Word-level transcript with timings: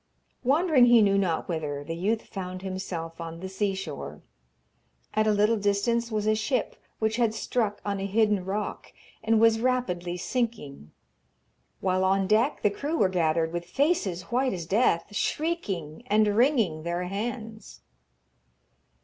Wandering 0.43 0.85
he 0.87 1.03
knew 1.03 1.15
not 1.19 1.47
whither, 1.47 1.83
the 1.83 1.95
youth 1.95 2.23
found 2.23 2.63
himself 2.63 3.21
on 3.21 3.39
the 3.39 3.47
sea 3.47 3.75
shore. 3.75 4.23
At 5.13 5.27
a 5.27 5.31
little 5.31 5.57
distance 5.57 6.11
was 6.11 6.25
a 6.25 6.33
ship 6.33 6.75
which 6.97 7.17
had 7.17 7.35
struck 7.35 7.79
on 7.85 7.99
a 7.99 8.07
hidden 8.07 8.43
rock, 8.43 8.93
and 9.23 9.39
was 9.39 9.59
rapidly 9.59 10.17
sinking, 10.17 10.89
while 11.81 12.03
on 12.03 12.25
deck 12.25 12.63
the 12.63 12.71
crew 12.71 12.97
were 12.97 13.09
gathered, 13.09 13.53
with 13.53 13.65
faces 13.65 14.23
white 14.31 14.53
as 14.53 14.65
death, 14.65 15.15
shrieking 15.15 16.01
and 16.07 16.25
wringing 16.29 16.81
their 16.81 17.03
hands. 17.03 17.81